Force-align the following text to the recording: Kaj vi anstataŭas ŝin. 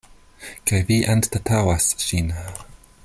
Kaj 0.71 0.79
vi 0.87 0.97
anstataŭas 1.15 1.91
ŝin. 2.09 2.33